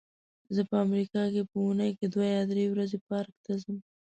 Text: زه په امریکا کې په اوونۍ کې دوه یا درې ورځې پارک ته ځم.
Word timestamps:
زه 0.55 0.61
په 0.69 0.75
امریکا 0.85 1.23
کې 1.33 1.41
په 1.49 1.55
اوونۍ 1.61 1.91
کې 1.97 2.05
دوه 2.13 2.25
یا 2.35 2.41
درې 2.51 2.65
ورځې 2.73 2.97
پارک 3.07 3.33
ته 3.45 3.51
ځم. 3.61 3.77